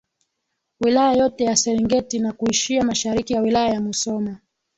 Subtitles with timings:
[0.79, 4.37] Wilaya yote ya Serengeti na kuishia Mashariki ya Wilaya ya Musoma